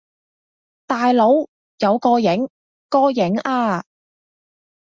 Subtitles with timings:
[0.87, 1.45] 大佬，
[1.77, 2.49] 有個影！
[2.89, 3.83] 個影呀！